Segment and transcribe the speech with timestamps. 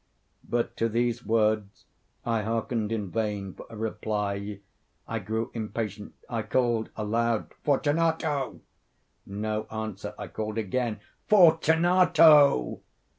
[0.43, 1.85] But to these words
[2.25, 4.61] I hearkened in vain for a reply.
[5.07, 6.15] I grew impatient.
[6.27, 8.61] I called aloud— "Fortunato!"
[9.27, 10.15] No answer.
[10.17, 12.81] I called again— "Fortunato!"